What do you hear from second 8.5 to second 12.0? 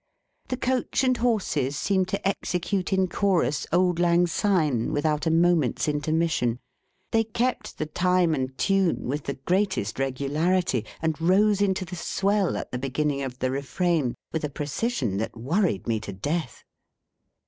tune with the greatest regularity, and rose into the